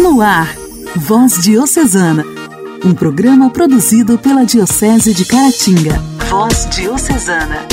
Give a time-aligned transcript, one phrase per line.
[0.00, 0.56] No ar,
[0.96, 2.24] Voz Diocesana,
[2.82, 5.98] um programa produzido pela Diocese de Caratinga.
[6.30, 7.66] Voz Diocesana.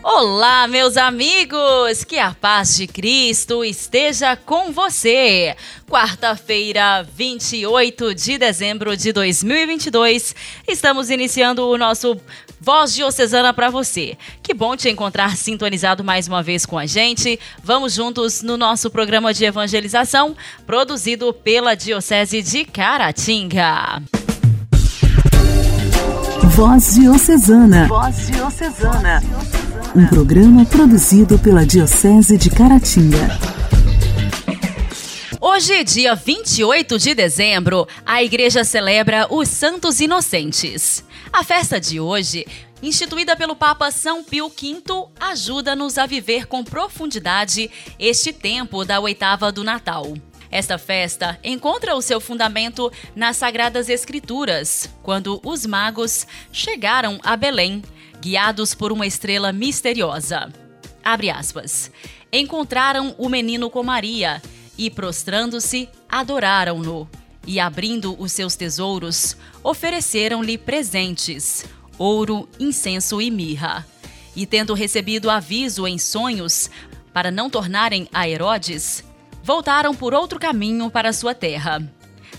[0.00, 2.04] Olá, meus amigos!
[2.04, 5.56] Que a paz de Cristo esteja com você.
[5.90, 10.36] Quarta-feira, 28 de dezembro de 2022,
[10.68, 12.16] estamos iniciando o nosso
[12.60, 14.16] Voz Diocesana para você.
[14.42, 17.38] Que bom te encontrar sintonizado mais uma vez com a gente.
[17.62, 20.36] Vamos juntos no nosso programa de evangelização,
[20.66, 24.02] produzido pela Diocese de Caratinga.
[26.54, 27.86] Voz Diocesana.
[27.86, 29.22] Voz Diocesana.
[29.94, 33.57] Um programa produzido pela Diocese de Caratinga.
[35.58, 41.04] Hoje, dia 28 de dezembro, a igreja celebra os Santos Inocentes.
[41.32, 42.46] A festa de hoje,
[42.80, 49.50] instituída pelo Papa São Pio V, ajuda-nos a viver com profundidade este tempo da oitava
[49.50, 50.14] do Natal.
[50.48, 57.82] Esta festa encontra o seu fundamento nas Sagradas Escrituras, quando os magos chegaram a Belém,
[58.20, 60.52] guiados por uma estrela misteriosa.
[61.04, 61.90] Abre aspas.
[62.32, 64.40] Encontraram o menino com Maria
[64.78, 67.10] e, prostrando-se, adoraram-no.
[67.46, 71.64] E, abrindo os seus tesouros, ofereceram-lhe presentes:
[71.98, 73.84] ouro, incenso e mirra.
[74.36, 76.70] E, tendo recebido aviso em sonhos
[77.12, 79.02] para não tornarem a Herodes,
[79.42, 81.82] voltaram por outro caminho para sua terra.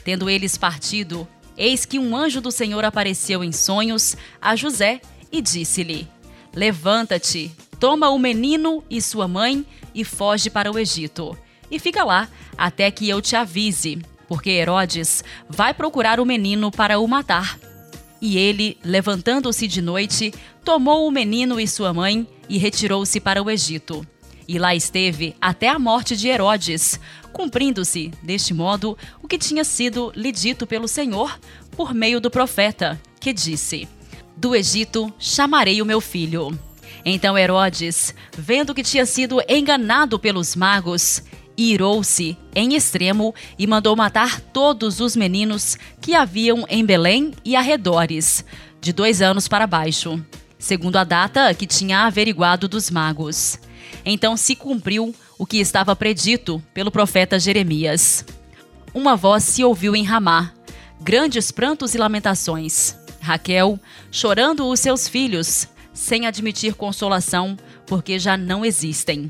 [0.06, 5.02] Tendo eles partido, eis que um anjo do Senhor apareceu em sonhos a José
[5.32, 6.08] e disse-lhe:
[6.54, 11.38] Levanta-te, toma o menino e sua mãe e foge para o Egito.
[11.70, 17.00] E fica lá até que eu te avise, porque Herodes vai procurar o menino para
[17.00, 17.58] o matar.
[18.22, 23.50] E ele, levantando-se de noite, tomou o menino e sua mãe e retirou-se para o
[23.50, 24.06] Egito
[24.50, 27.00] e lá esteve até a morte de Herodes,
[27.32, 31.40] cumprindo-se, deste modo, o que tinha sido lhe dito pelo Senhor
[31.78, 33.88] por meio do profeta, que disse:
[34.36, 36.58] Do Egito chamarei o meu filho.
[37.06, 41.22] Então Herodes, vendo que tinha sido enganado pelos magos,
[41.64, 48.46] irou-se em extremo e mandou matar todos os meninos que haviam em Belém e arredores,
[48.80, 50.24] de dois anos para baixo,
[50.58, 53.60] segundo a data que tinha averiguado dos magos.
[54.06, 58.24] Então se cumpriu o que estava predito pelo profeta Jeremias.
[58.94, 60.54] Uma voz se ouviu em Ramá,
[61.02, 62.98] grandes prantos e lamentações.
[63.22, 63.78] Raquel,
[64.10, 69.30] chorando os seus filhos, sem admitir consolação, porque já não existem.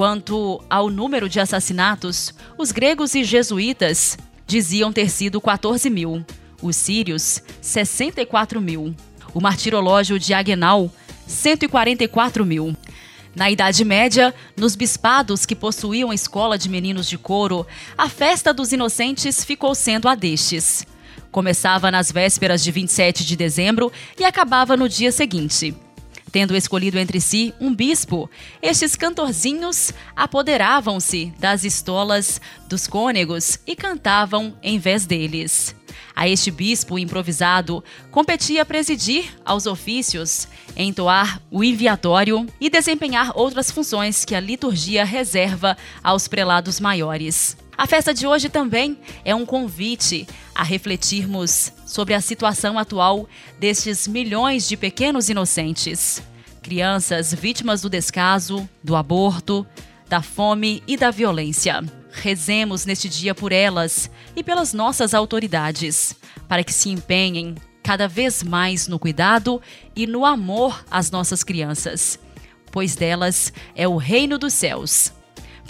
[0.00, 4.16] Quanto ao número de assassinatos, os gregos e jesuítas
[4.46, 6.24] diziam ter sido 14 mil,
[6.62, 8.96] os sírios, 64 mil,
[9.34, 10.90] o martirológio de Agenal,
[11.26, 12.74] 144 mil.
[13.36, 17.66] Na Idade Média, nos bispados que possuíam escola de meninos de couro,
[17.98, 20.86] a festa dos inocentes ficou sendo a destes.
[21.30, 25.76] Começava nas vésperas de 27 de dezembro e acabava no dia seguinte.
[26.32, 28.30] Tendo escolhido entre si um bispo,
[28.62, 35.74] estes cantorzinhos apoderavam-se das estolas dos cônegos e cantavam em vez deles.
[36.14, 40.46] A este bispo improvisado competia presidir aos ofícios,
[40.76, 47.56] entoar o enviatório e desempenhar outras funções que a liturgia reserva aos prelados maiores.
[47.80, 53.26] A festa de hoje também é um convite a refletirmos sobre a situação atual
[53.58, 56.22] destes milhões de pequenos inocentes.
[56.60, 59.66] Crianças vítimas do descaso, do aborto,
[60.10, 61.82] da fome e da violência.
[62.12, 66.14] Rezemos neste dia por elas e pelas nossas autoridades,
[66.46, 69.58] para que se empenhem cada vez mais no cuidado
[69.96, 72.18] e no amor às nossas crianças,
[72.70, 75.18] pois delas é o reino dos céus.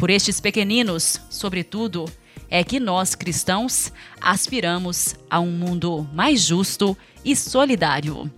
[0.00, 2.06] Por estes pequeninos, sobretudo,
[2.48, 8.30] é que nós cristãos aspiramos a um mundo mais justo e solidário.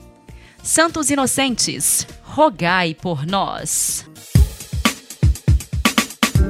[0.61, 4.05] Santos inocentes, rogai por nós.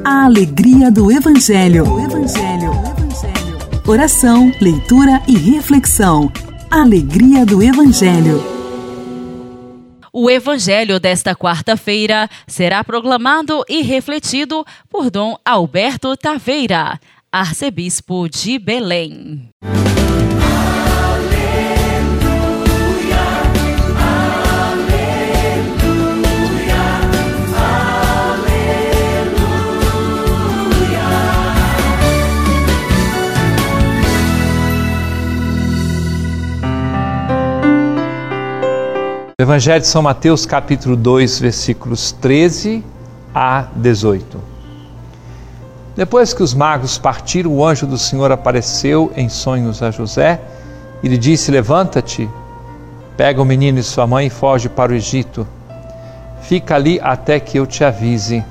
[0.02, 1.84] A alegria do Evangelho.
[1.84, 2.72] O Evangelho.
[2.72, 3.82] Evangelho.
[3.86, 6.32] Oração, leitura e reflexão.
[6.70, 8.61] Alegria do Evangelho.
[10.14, 17.00] O Evangelho desta quarta-feira será proclamado e refletido por Dom Alberto Taveira,
[17.32, 19.48] arcebispo de Belém.
[39.42, 42.84] Evangelho de São Mateus, capítulo 2, versículos 13
[43.34, 44.38] a 18.
[45.96, 50.40] Depois que os magos partiram, o anjo do Senhor apareceu em sonhos a José
[51.02, 52.30] e lhe disse: Levanta-te,
[53.16, 55.44] pega o menino e sua mãe e foge para o Egito.
[56.42, 58.44] Fica ali até que eu te avise,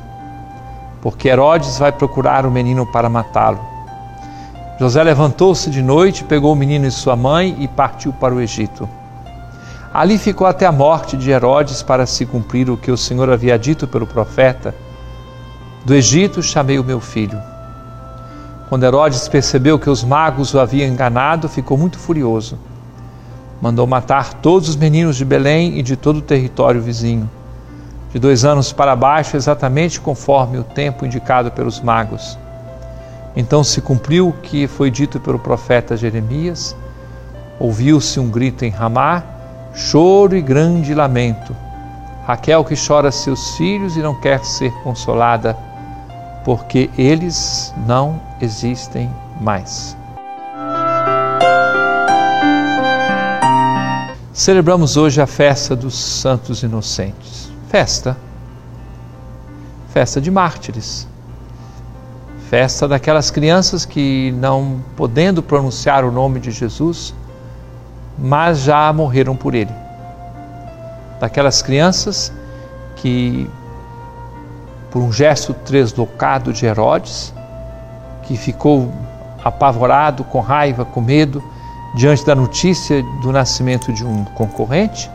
[1.02, 3.62] porque Herodes vai procurar o menino para matá-lo.
[4.78, 8.90] José levantou-se de noite, pegou o menino e sua mãe e partiu para o Egito.
[9.94, 13.60] Ali ficou até a morte de Herodes para se cumprir o que o Senhor havia
[13.60, 14.74] dito pelo profeta
[15.84, 17.42] do Egito chamei o meu filho.
[18.70, 22.58] Quando Herodes percebeu que os magos o haviam enganado, ficou muito furioso.
[23.60, 27.30] Mandou matar todos os meninos de Belém e de todo o território vizinho,
[28.14, 32.38] de dois anos para baixo, exatamente conforme o tempo indicado pelos magos.
[33.36, 36.76] Então se cumpriu o que foi dito pelo profeta Jeremias.
[37.60, 39.24] Ouviu-se um grito em Ramá,
[39.74, 41.56] choro e grande lamento.
[42.26, 45.58] Raquel que chora seus filhos e não quer ser consolada
[46.44, 49.10] porque eles não existem
[49.40, 49.96] mais.
[54.34, 57.52] Celebramos hoje a festa dos santos inocentes.
[57.70, 58.18] Festa.
[59.94, 61.08] Festa de mártires.
[62.50, 67.14] Festa daquelas crianças que, não podendo pronunciar o nome de Jesus,
[68.18, 69.74] mas já morreram por ele.
[71.20, 72.32] Daquelas crianças
[72.96, 73.50] que
[74.92, 77.34] por um gesto deslocado de Herodes,
[78.24, 78.92] que ficou
[79.44, 81.42] apavorado, com raiva, com medo,
[81.96, 85.10] diante da notícia do nascimento de um concorrente,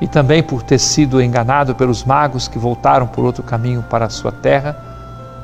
[0.00, 4.10] e também por ter sido enganado pelos magos que voltaram por outro caminho para a
[4.10, 4.76] sua terra,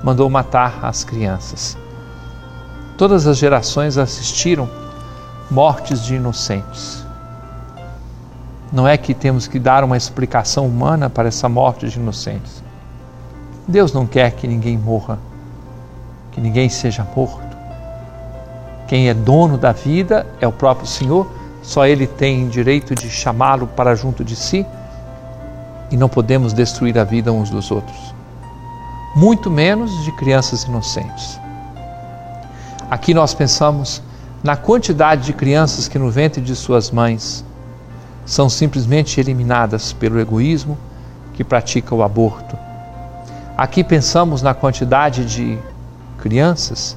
[0.02, 1.76] mandou matar as crianças.
[2.96, 4.68] Todas as gerações assistiram
[5.50, 7.04] mortes de inocentes.
[8.72, 12.62] Não é que temos que dar uma explicação humana para essa morte de inocentes.
[13.66, 15.18] Deus não quer que ninguém morra,
[16.30, 17.56] que ninguém seja morto.
[18.86, 21.26] Quem é dono da vida é o próprio Senhor,
[21.62, 24.64] só Ele tem direito de chamá-lo para junto de si
[25.90, 28.14] e não podemos destruir a vida uns dos outros,
[29.16, 31.40] muito menos de crianças inocentes.
[32.88, 34.00] Aqui nós pensamos
[34.42, 37.44] na quantidade de crianças que no ventre de suas mães
[38.24, 40.78] são simplesmente eliminadas pelo egoísmo
[41.34, 42.56] que pratica o aborto
[43.60, 45.58] Aqui pensamos na quantidade de
[46.16, 46.96] crianças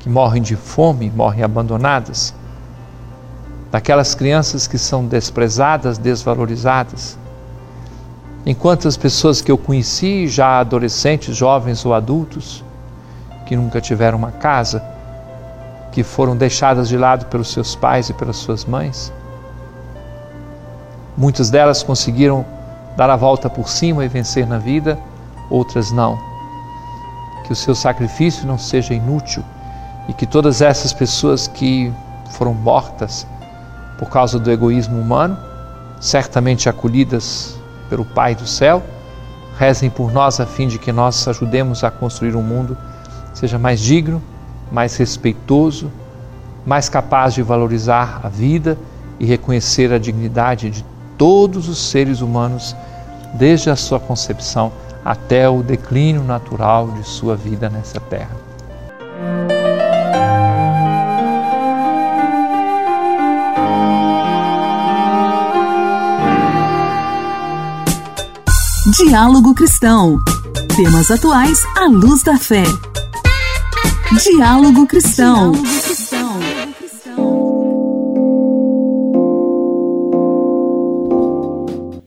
[0.00, 2.34] que morrem de fome, morrem abandonadas,
[3.70, 7.16] daquelas crianças que são desprezadas, desvalorizadas.
[8.44, 12.64] Enquanto as pessoas que eu conheci, já adolescentes, jovens ou adultos,
[13.46, 14.82] que nunca tiveram uma casa,
[15.92, 19.12] que foram deixadas de lado pelos seus pais e pelas suas mães.
[21.16, 22.44] Muitas delas conseguiram
[22.96, 24.98] dar a volta por cima e vencer na vida
[25.50, 26.18] outras não.
[27.44, 29.44] Que o seu sacrifício não seja inútil
[30.08, 31.92] e que todas essas pessoas que
[32.30, 33.26] foram mortas
[33.98, 35.36] por causa do egoísmo humano,
[36.00, 37.56] certamente acolhidas
[37.88, 38.82] pelo Pai do céu,
[39.58, 42.76] rezem por nós a fim de que nós ajudemos a construir um mundo
[43.32, 44.22] que seja mais digno,
[44.72, 45.90] mais respeitoso,
[46.64, 48.78] mais capaz de valorizar a vida
[49.20, 50.84] e reconhecer a dignidade de
[51.18, 52.74] todos os seres humanos
[53.34, 54.72] desde a sua concepção
[55.04, 58.36] até o declínio natural de sua vida nessa terra.
[68.96, 70.18] Diálogo Cristão.
[70.76, 72.64] Temas atuais à luz da fé.
[74.20, 75.52] Diálogo Cristão.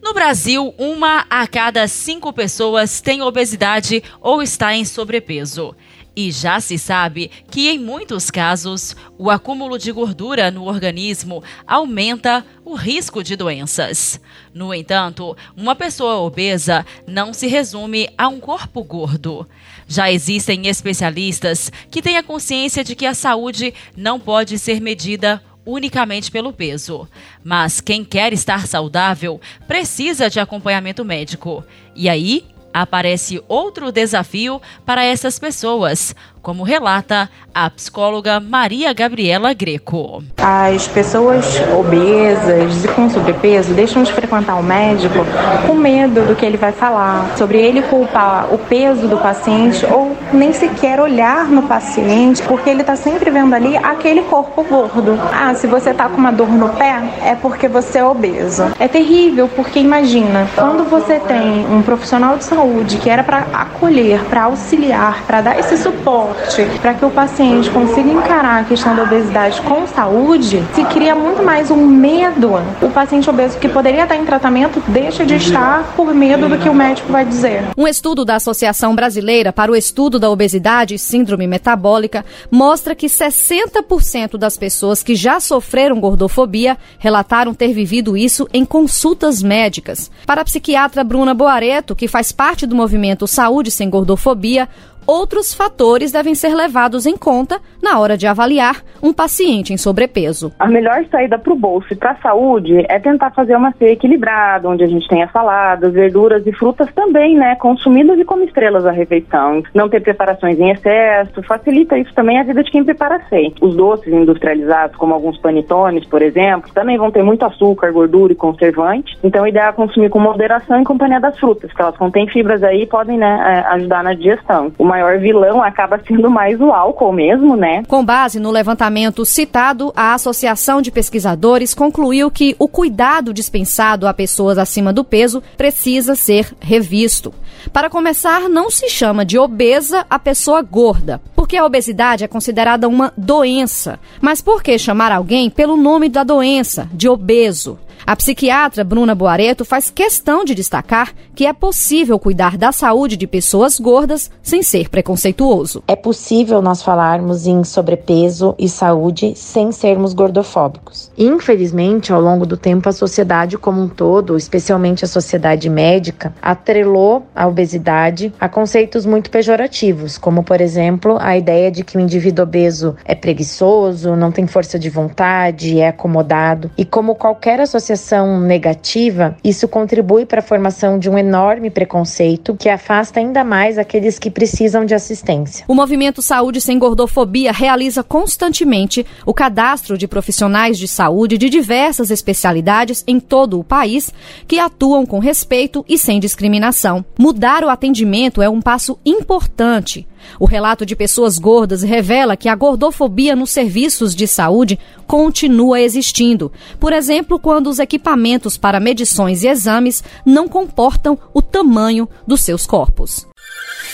[0.00, 5.74] Diálogo Brasil, uma a cada cinco pessoas tem obesidade ou está em sobrepeso.
[6.18, 12.42] E já se sabe que, em muitos casos, o acúmulo de gordura no organismo aumenta
[12.64, 14.18] o risco de doenças.
[14.54, 19.46] No entanto, uma pessoa obesa não se resume a um corpo gordo.
[19.86, 25.42] Já existem especialistas que têm a consciência de que a saúde não pode ser medida
[25.66, 27.06] unicamente pelo peso.
[27.44, 31.62] Mas quem quer estar saudável precisa de acompanhamento médico.
[31.94, 32.46] E aí
[32.82, 36.14] aparece outro desafio para essas pessoas,
[36.46, 40.22] como relata a psicóloga Maria Gabriela Greco.
[40.36, 45.26] As pessoas obesas e com sobrepeso deixam de frequentar o médico
[45.66, 50.16] com medo do que ele vai falar, sobre ele culpar o peso do paciente ou
[50.32, 55.18] nem sequer olhar no paciente, porque ele está sempre vendo ali aquele corpo gordo.
[55.32, 58.70] Ah, se você está com uma dor no pé, é porque você é obeso.
[58.78, 64.22] É terrível, porque imagina, quando você tem um profissional de saúde que era para acolher,
[64.26, 66.35] para auxiliar, para dar esse suporte,
[66.80, 71.42] para que o paciente consiga encarar a questão da obesidade com saúde, se cria muito
[71.42, 72.54] mais um medo.
[72.80, 76.68] O paciente obeso que poderia estar em tratamento deixa de estar por medo do que
[76.68, 77.62] o médico vai dizer.
[77.76, 83.06] Um estudo da Associação Brasileira para o Estudo da Obesidade e Síndrome Metabólica mostra que
[83.06, 90.10] 60% das pessoas que já sofreram gordofobia relataram ter vivido isso em consultas médicas.
[90.26, 94.68] Para a psiquiatra Bruna Boareto, que faz parte do movimento Saúde Sem Gordofobia,
[95.06, 100.52] outros fatores devem ser levados em conta na hora de avaliar um paciente em sobrepeso.
[100.58, 103.92] A melhor saída para o bolso e para a saúde é tentar fazer uma ceia
[103.92, 108.86] equilibrada, onde a gente tenha saladas, verduras e frutas também, né, consumidas e como estrelas
[108.86, 109.62] a refeição.
[109.74, 113.52] Não ter preparações em excesso, facilita isso também a vida de quem prepara a ceia.
[113.60, 118.36] Os doces industrializados, como alguns panetones, por exemplo, também vão ter muito açúcar, gordura e
[118.36, 119.16] conservante.
[119.22, 122.62] Então, o ideal é consumir com moderação em companhia das frutas, porque elas contêm fibras
[122.62, 124.72] aí e podem, né, é, ajudar na digestão.
[124.78, 127.82] Uma maior vilão acaba sendo mais o álcool mesmo, né?
[127.86, 134.14] Com base no levantamento citado, a Associação de Pesquisadores concluiu que o cuidado dispensado a
[134.14, 137.32] pessoas acima do peso precisa ser revisto.
[137.72, 142.88] Para começar, não se chama de obesa a pessoa gorda, porque a obesidade é considerada
[142.88, 143.98] uma doença.
[144.20, 147.78] Mas por que chamar alguém pelo nome da doença, de obeso?
[148.06, 153.26] A psiquiatra Bruna Boareto faz questão de destacar que é possível cuidar da saúde de
[153.26, 155.82] pessoas gordas sem ser preconceituoso.
[155.88, 161.10] É possível nós falarmos em sobrepeso e saúde sem sermos gordofóbicos.
[161.18, 167.26] Infelizmente, ao longo do tempo, a sociedade como um todo, especialmente a sociedade médica, atrelou
[167.34, 172.44] a obesidade a conceitos muito pejorativos, como, por exemplo, a ideia de que o indivíduo
[172.44, 176.70] obeso é preguiçoso, não tem força de vontade, é acomodado.
[176.78, 177.95] E como qualquer associação
[178.40, 184.18] negativa, isso contribui para a formação de um enorme preconceito que afasta ainda mais aqueles
[184.18, 185.64] que precisam de assistência.
[185.68, 192.10] O movimento Saúde Sem Gordofobia realiza constantemente o cadastro de profissionais de saúde de diversas
[192.10, 194.12] especialidades em todo o país
[194.46, 197.04] que atuam com respeito e sem discriminação.
[197.18, 200.06] Mudar o atendimento é um passo importante
[200.38, 206.52] o relato de pessoas gordas revela que a gordofobia nos serviços de saúde continua existindo.
[206.78, 212.66] Por exemplo, quando os equipamentos para medições e exames não comportam o tamanho dos seus
[212.66, 213.26] corpos.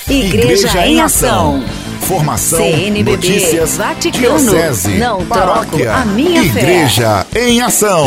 [0.08, 1.62] Igreja, Igreja em Ação.
[2.00, 7.48] Formação, CNBB, notícias, Vaticano, diocese, não paróquia, troco a minha Igreja fé.
[7.48, 8.06] em Ação.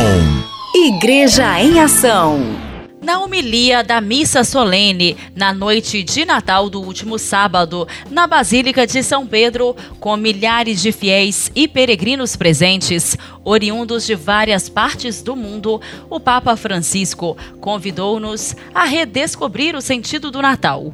[0.75, 2.65] Igreja em Ação.
[3.06, 9.04] Na homilia da missa solene, na noite de Natal do último sábado, na Basílica de
[9.04, 15.80] São Pedro, com milhares de fiéis e peregrinos presentes, oriundos de várias partes do mundo,
[16.10, 20.92] o Papa Francisco convidou-nos a redescobrir o sentido do Natal.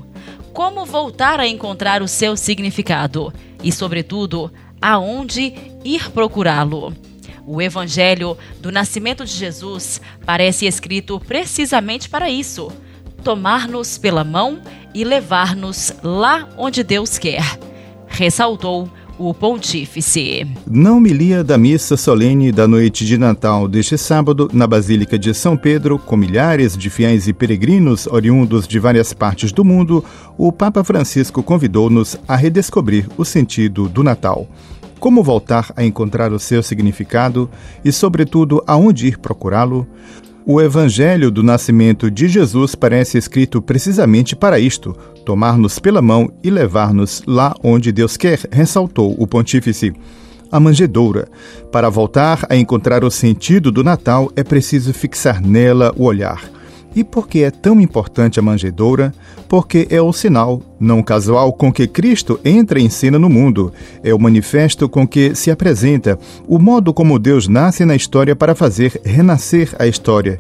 [0.52, 4.52] Como voltar a encontrar o seu significado e, sobretudo,
[4.82, 5.54] aonde
[5.86, 6.94] ir procurá-lo.
[7.54, 12.72] O Evangelho do nascimento de Jesus parece escrito precisamente para isso:
[13.26, 14.62] tomar-nos pela mão
[14.94, 17.44] e levar-nos lá onde Deus quer,
[18.08, 18.90] ressaltou
[19.20, 20.48] o pontífice.
[20.66, 25.58] Na homilia da missa solene da noite de Natal deste sábado, na Basílica de São
[25.58, 30.06] Pedro, com milhares de fiéis e peregrinos oriundos de várias partes do mundo,
[30.38, 34.48] o Papa Francisco convidou-nos a redescobrir o sentido do Natal
[35.02, 37.50] como voltar a encontrar o seu significado
[37.84, 39.88] e, sobretudo, aonde ir procurá-lo,
[40.46, 46.52] o Evangelho do nascimento de Jesus parece escrito precisamente para isto: tomar-nos pela mão e
[46.52, 49.92] levar-nos lá onde Deus quer, ressaltou o pontífice.
[50.52, 51.28] A manjedoura.
[51.72, 56.61] Para voltar a encontrar o sentido do Natal, é preciso fixar nela o olhar.
[56.96, 59.14] E por que é tão importante a manjedoura?
[59.48, 63.72] Porque é o sinal, não casual, com que Cristo entra em cena no mundo.
[64.04, 68.56] É o manifesto com que se apresenta, o modo como Deus nasce na história para
[68.56, 70.40] fazer renascer a história.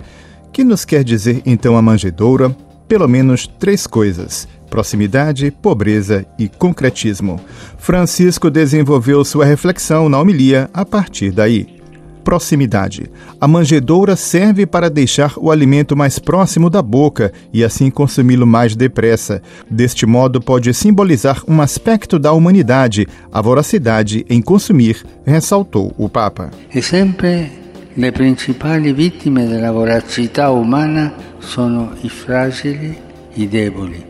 [0.51, 2.55] Que nos quer dizer então a manjedoura?
[2.87, 7.39] Pelo menos três coisas: proximidade, pobreza e concretismo.
[7.77, 11.80] Francisco desenvolveu sua reflexão na homilia a partir daí
[12.23, 13.09] proximidade.
[13.39, 18.75] A manjedoura serve para deixar o alimento mais próximo da boca e assim consumi-lo mais
[18.75, 19.41] depressa.
[19.69, 26.49] Deste modo, pode simbolizar um aspecto da humanidade, a voracidade em consumir, ressaltou o Papa.
[26.73, 27.51] E sempre
[27.95, 32.97] le principali vittime della voracità umana sono i fragili,
[33.33, 34.05] i deboli.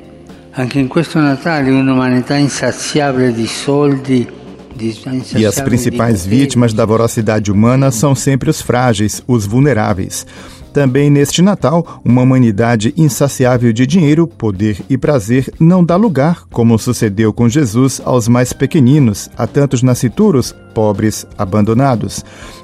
[0.53, 4.27] Anche in questo Natale un'umanità insaziabile di soldi,
[5.35, 10.25] e as principais vítimas da voracidade humana são sempre os frágeis, os vulneráveis.
[10.73, 16.79] Também neste Natal, uma humanidade insaciável de dinheiro, poder e prazer não dá lugar, como
[16.79, 22.23] sucedeu com Jesus, aos mais pequeninos, a tantos nascituros, pobres, abandonados.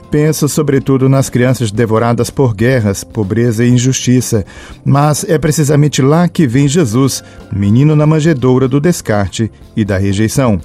[0.10, 4.46] Penso sobretudo nas crianças devoradas por guerras, pobreza e injustiça.
[4.86, 7.22] Mas é precisamente lá que vem Jesus,
[7.52, 10.62] menino na manjedoura do descarte e da rejeição.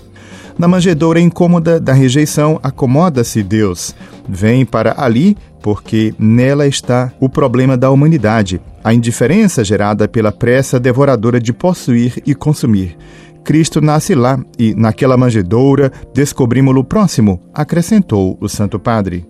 [0.58, 3.94] Na manjedoura incômoda da rejeição, acomoda-se Deus.
[4.28, 10.78] Vem para ali porque nela está o problema da humanidade, a indiferença gerada pela pressa
[10.78, 12.96] devoradora de possuir e consumir.
[13.44, 19.26] Cristo nasce lá e, naquela manjedoura, descobrimos-lo próximo, acrescentou o Santo Padre.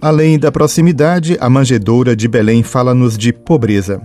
[0.00, 4.00] Além da proximidade, a manjedoura de Belém fala-nos de pobreza.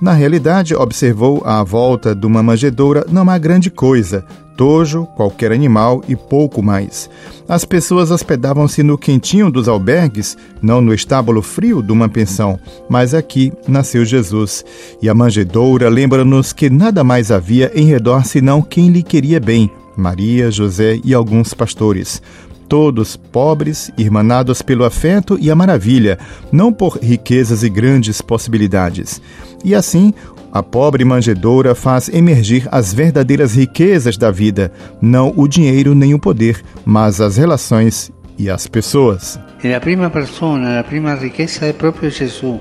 [0.00, 4.24] Na realidade, observou à volta de uma manjedoura não há grande coisa,
[4.56, 7.08] tojo, qualquer animal e pouco mais.
[7.48, 12.58] As pessoas hospedavam-se no quentinho dos albergues, não no estábulo frio de uma pensão,
[12.88, 14.64] mas aqui nasceu Jesus.
[15.00, 19.70] E a manjedoura lembra-nos que nada mais havia em redor senão quem lhe queria bem,
[19.96, 22.22] Maria, José e alguns pastores
[22.68, 26.18] todos pobres, irmanados pelo afeto e a maravilha,
[26.50, 29.20] não por riquezas e grandes possibilidades.
[29.64, 30.12] E assim,
[30.56, 34.72] a pobre manjedoura faz emergir as verdadeiras riquezas da vida,
[35.02, 39.38] não o dinheiro nem o poder, mas as relações e as pessoas.
[39.62, 42.60] E a prima persona, a prima riqueza é próprio Jesus.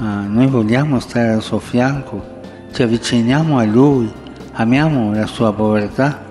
[0.00, 2.22] Ah, nós vogliamo stare ao seu fianco,
[2.72, 4.12] ci avviciniamo a Lui,
[4.54, 6.27] amiamo a sua povertà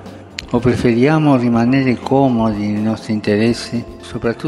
[0.51, 3.83] ou preferiamo rimanere comodi nei nostri interessi?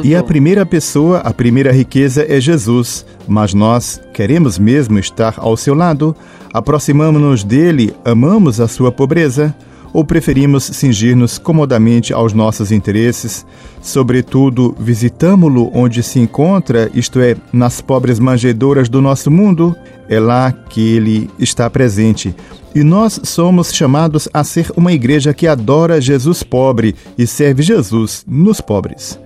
[0.03, 5.57] E a primeira pessoa, a primeira riqueza é Jesus, mas nós queremos mesmo estar ao
[5.57, 6.15] seu lado?
[6.53, 9.53] Aproximamos-nos dele, amamos a sua pobreza?
[9.93, 13.45] Ou preferimos cingir-nos comodamente aos nossos interesses?
[13.81, 19.75] Sobretudo, visitamo-lo onde se encontra, isto é, nas pobres manjedouras do nosso mundo?
[20.07, 22.35] É lá que ele está presente.
[22.73, 28.23] E nós somos chamados a ser uma igreja que adora Jesus pobre e serve Jesus
[28.27, 29.19] nos pobres.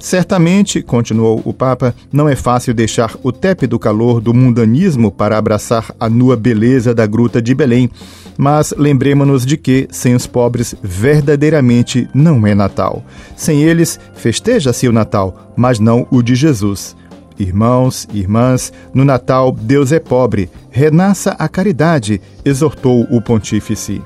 [0.00, 5.94] Certamente, continuou o Papa, não é fácil deixar o tépido calor do mundanismo para abraçar
[6.00, 7.90] a nua beleza da Gruta de Belém,
[8.38, 13.04] mas lembremos-nos de que, sem os pobres, verdadeiramente não é Natal.
[13.36, 16.96] Sem eles, festeja-se o Natal, mas não o de Jesus.
[17.38, 24.00] Irmãos irmãs, no Natal Deus é pobre, renasça a caridade, exortou o pontífice.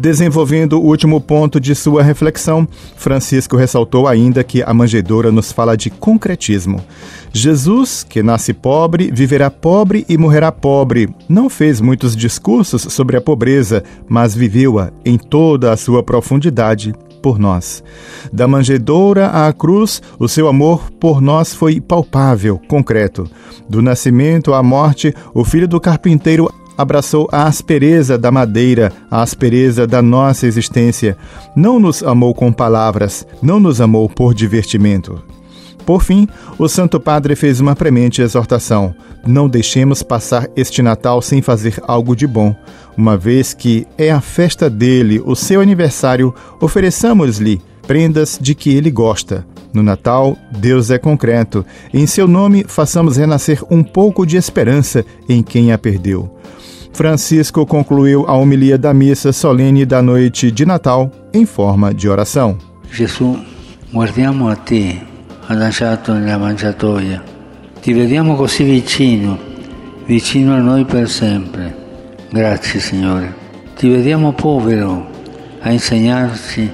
[0.00, 5.76] Desenvolvendo o último ponto de sua reflexão, Francisco ressaltou ainda que a manjedoura nos fala
[5.76, 6.82] de concretismo.
[7.34, 13.20] Jesus, que nasce pobre, viverá pobre e morrerá pobre, não fez muitos discursos sobre a
[13.20, 17.84] pobreza, mas viveu-a em toda a sua profundidade por nós.
[18.32, 23.28] Da manjedoura à cruz, o seu amor por nós foi palpável, concreto.
[23.68, 29.86] Do nascimento à morte, o filho do carpinteiro abraçou a aspereza da madeira, a aspereza
[29.86, 31.16] da nossa existência.
[31.54, 35.22] Não nos amou com palavras, não nos amou por divertimento.
[35.84, 36.26] Por fim,
[36.58, 38.94] o Santo Padre fez uma premente exortação:
[39.26, 42.54] não deixemos passar este Natal sem fazer algo de bom.
[42.96, 48.90] Uma vez que é a festa dele, o seu aniversário, ofereçamos-lhe prendas de que ele
[48.90, 49.44] gosta.
[49.72, 51.64] No Natal, Deus é concreto.
[51.92, 56.39] Em seu nome, façamos renascer um pouco de esperança em quem a perdeu.
[56.92, 62.58] Francisco concluiu a homilia da missa solene da noite de Natal em forma de oração.
[62.90, 63.38] Jesus,
[63.92, 65.00] guardiamo a te,
[65.48, 67.22] adagiato nella mangiatoia.
[67.80, 69.38] Ti vediamo così vicino,
[70.06, 71.74] vicino a noi per sempre.
[72.30, 73.34] Grazie, Signore.
[73.76, 75.06] Ti vediamo povero
[75.62, 76.70] a insegnarci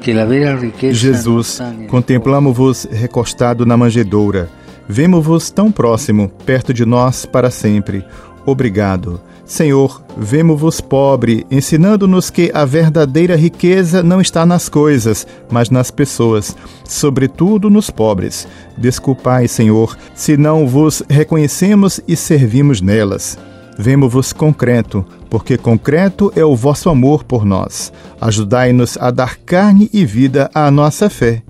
[0.00, 4.48] que a vera riqueza Jesus, contemplamo-vos recostado na manjedoura.
[4.88, 8.04] Vemo-vos tão próximo, perto de nós para sempre.
[8.46, 9.20] Obrigado.
[9.44, 16.56] Senhor, vemo-vos pobre, ensinando-nos que a verdadeira riqueza não está nas coisas, mas nas pessoas,
[16.84, 18.46] sobretudo nos pobres.
[18.78, 23.38] Desculpai, Senhor, se não vos reconhecemos e servimos nelas.
[23.78, 27.92] Vemo-vos concreto, porque concreto é o vosso amor por nós.
[28.20, 31.42] Ajudai-nos a dar carne e vida à nossa fé.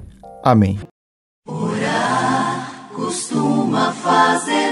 [0.42, 0.78] Amém.
[1.48, 4.65] Orar costuma fazer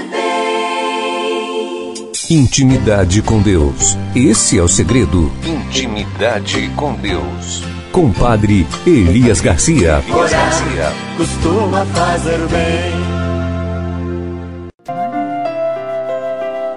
[2.35, 3.97] Intimidade com Deus.
[4.13, 5.31] Esse é o segredo.
[5.41, 7.63] Intimidade com Deus.
[7.93, 10.03] Com Padre Elias Garcia.
[10.05, 10.91] Elias Garcia.
[11.15, 12.91] Costuma fazer bem.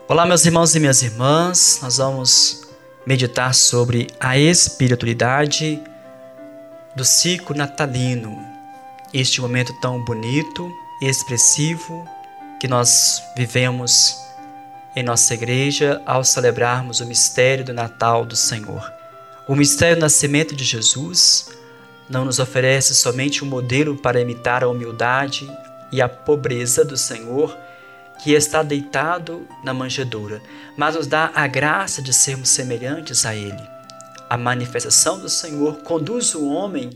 [0.07, 1.81] Olá, meus irmãos e minhas irmãs.
[1.83, 2.69] Nós vamos
[3.05, 5.83] meditar sobre a espiritualidade
[6.95, 8.39] do ciclo natalino.
[9.13, 10.71] Este momento tão bonito,
[11.03, 12.09] expressivo
[12.61, 14.28] que nós vivemos
[14.99, 18.93] em nossa igreja ao celebrarmos o mistério do Natal do Senhor.
[19.47, 21.51] O mistério do nascimento de Jesus
[22.11, 25.49] não nos oferece somente um modelo para imitar a humildade
[25.93, 27.57] e a pobreza do Senhor,
[28.21, 30.43] que está deitado na manjedoura,
[30.77, 33.63] mas nos dá a graça de sermos semelhantes a Ele.
[34.29, 36.91] A manifestação do Senhor conduz o homem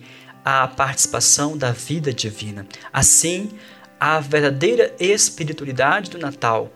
[0.45, 2.67] à participação da vida divina.
[2.93, 3.53] Assim,
[4.01, 6.69] a verdadeira espiritualidade do Natal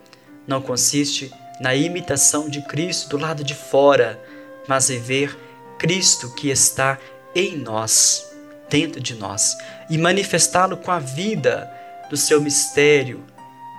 [0.46, 4.20] não consiste na imitação de Cristo do lado de fora,
[4.68, 5.36] mas em ver
[5.78, 6.98] Cristo que está
[7.34, 8.30] em nós,
[8.68, 9.56] dentro de nós,
[9.88, 11.70] e manifestá-lo com a vida
[12.10, 13.24] do seu mistério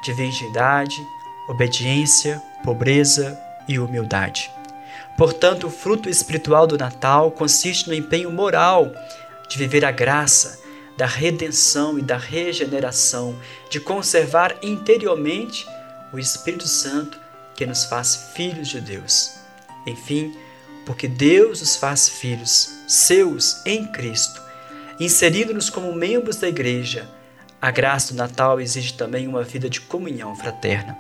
[0.04, 0.96] de virgindade,
[1.50, 4.52] obediência, pobreza e humildade.
[5.18, 8.92] Portanto, o fruto espiritual do Natal consiste no empenho moral
[9.50, 10.60] de viver a graça
[10.96, 13.36] da redenção e da regeneração,
[13.70, 15.66] de conservar interiormente
[16.18, 17.20] o Espírito Santo
[17.56, 19.34] que nos faz filhos de Deus.
[19.86, 20.36] Enfim,
[20.86, 24.42] porque Deus os faz filhos seus em Cristo,
[25.00, 27.10] inserindo-nos como membros da igreja.
[27.62, 30.98] A graça do Natal exige também uma vida de comunhão fraterna.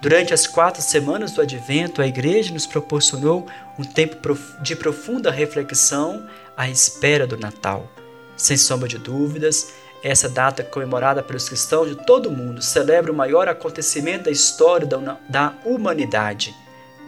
[0.00, 4.16] Durante as quatro semanas do Advento, a Igreja nos proporcionou um tempo
[4.62, 7.90] de profunda reflexão à espera do Natal.
[8.36, 9.72] Sem sombra de dúvidas,
[10.04, 14.86] essa data comemorada pelos cristãos de todo o mundo celebra o maior acontecimento da história
[15.30, 16.54] da humanidade,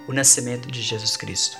[0.08, 1.58] o nascimento de Jesus Cristo.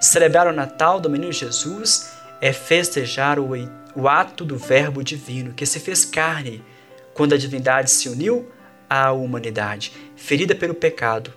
[0.00, 3.50] Celebrar o Natal do Menino Jesus é festejar o,
[3.96, 6.64] o ato do Verbo divino que se fez carne
[7.12, 8.48] quando a divindade se uniu
[8.88, 11.32] à humanidade, ferida pelo pecado.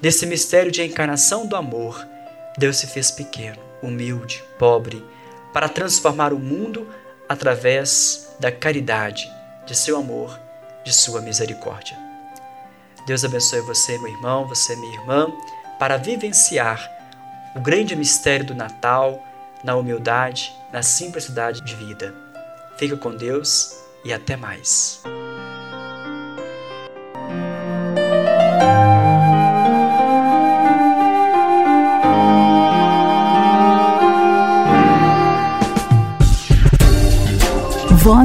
[0.00, 2.04] Desse mistério de encarnação do amor,
[2.58, 5.04] Deus se fez pequeno, humilde, pobre,
[5.52, 6.88] para transformar o mundo
[7.28, 9.30] através da caridade,
[9.66, 10.38] de seu amor,
[10.84, 11.96] de sua misericórdia.
[13.06, 15.32] Deus abençoe você, meu irmão, você, minha irmã,
[15.78, 16.90] para vivenciar
[17.54, 19.22] o grande mistério do Natal
[19.64, 22.14] na humildade, na simplicidade de vida.
[22.76, 25.02] Fica com Deus e até mais.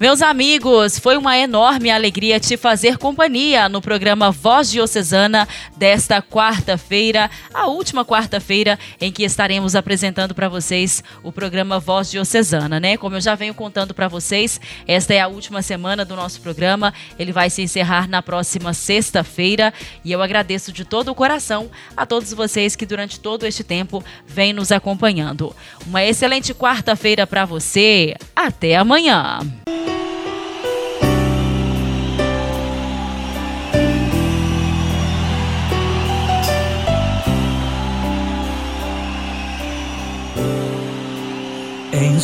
[0.00, 7.28] Meus amigos, foi uma enorme alegria te fazer companhia no programa Voz Diocesana desta quarta-feira,
[7.52, 12.96] a última quarta-feira em que estaremos apresentando para vocês o programa Voz Diocesana, né?
[12.96, 16.94] Como eu já venho contando para vocês, esta é a última semana do nosso programa.
[17.18, 22.06] Ele vai se encerrar na próxima sexta-feira e eu agradeço de todo o coração a
[22.06, 25.52] todos vocês que durante todo este tempo vêm nos acompanhando.
[25.84, 28.14] Uma excelente quarta-feira para você.
[28.36, 29.40] Até amanhã.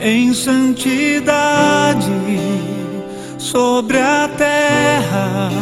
[0.00, 2.10] em santidade,
[3.38, 5.52] sobre a terra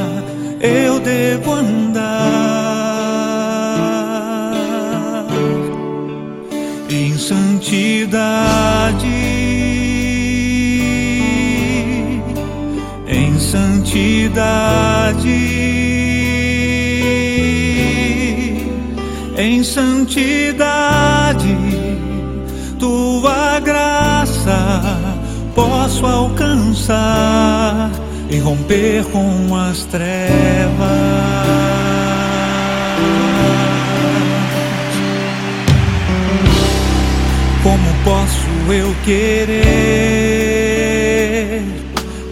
[0.59, 2.03] eu devo andar.
[6.88, 8.73] Em santidade.
[13.93, 15.29] Santidade,
[19.37, 21.55] em santidade,
[22.79, 24.81] tua graça
[25.55, 27.91] posso alcançar
[28.31, 30.23] e romper com as trevas.
[37.63, 40.32] Como posso eu querer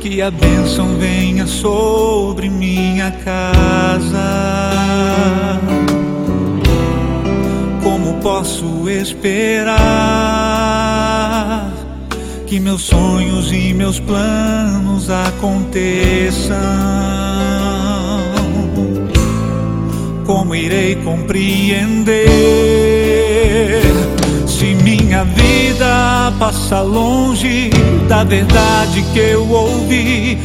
[0.00, 4.18] que a bênção venha sobre minha casa.
[7.82, 9.76] Como posso esperar
[12.46, 16.56] que meus sonhos e meus planos aconteçam?
[20.24, 22.22] Como irei compreender
[24.46, 27.70] se minha vida passa longe
[28.10, 30.36] da verdade que eu ouvi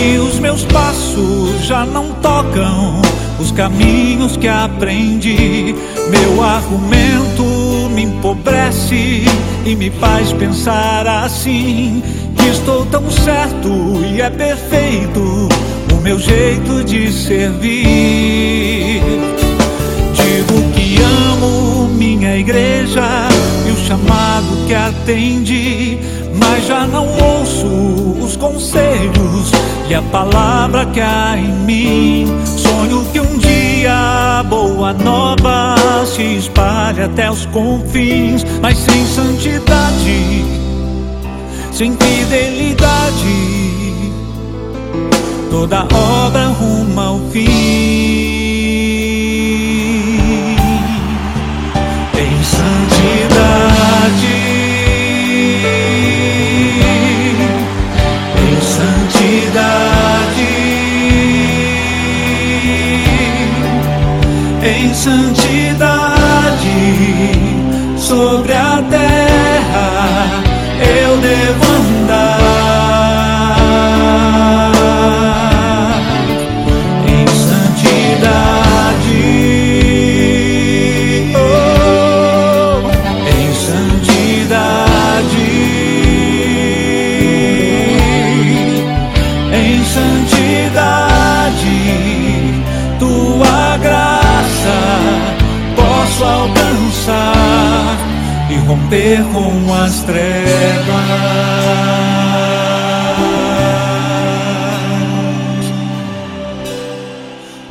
[0.00, 3.02] e os meus passos já não tocam
[3.40, 5.74] os caminhos que aprendi.
[6.10, 9.24] Meu argumento, me empobrece
[9.66, 12.00] e me faz pensar assim
[12.36, 13.68] que estou tão certo
[14.14, 15.48] e é perfeito
[15.92, 17.82] o meu jeito de servir.
[20.14, 23.02] Digo que amo minha igreja
[23.66, 25.98] e o chamado que atende,
[26.40, 27.66] mas já não ouço
[28.24, 29.52] os conselhos
[29.88, 32.26] e a palavra que há em mim.
[32.44, 35.74] Sonho que um dia a boa nova
[36.06, 40.44] se espalhe até os confins, mas sem santidade,
[41.72, 42.92] sem fidelidade,
[45.50, 48.07] toda obra ruma ao fim.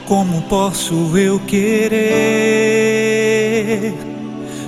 [0.08, 1.98] Como posso eu querer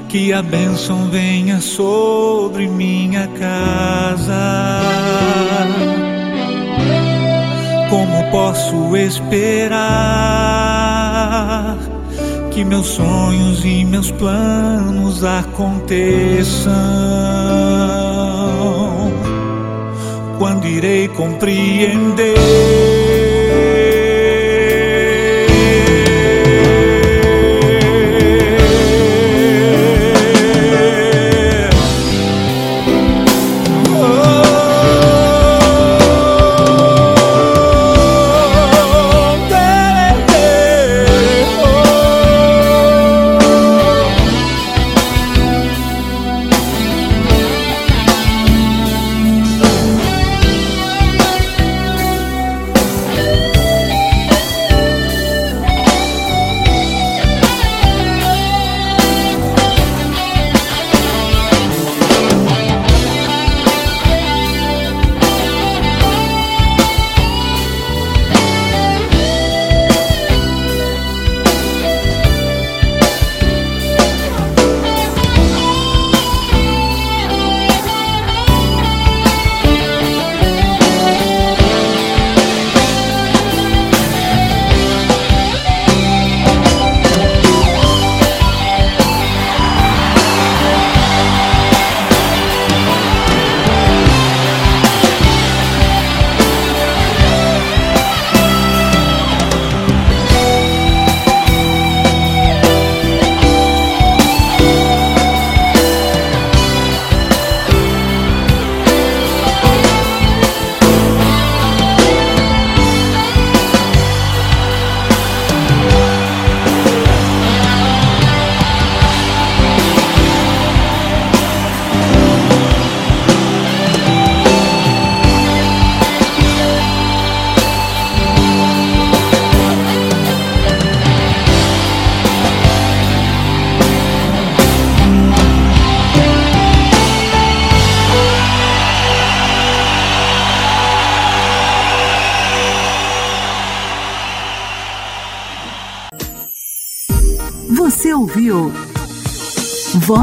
[0.09, 4.33] que a bênção venha sobre minha casa?
[7.89, 9.77] Como posso esperar
[12.51, 16.73] que meus sonhos e meus planos aconteçam?
[20.37, 22.35] Quando irei compreender?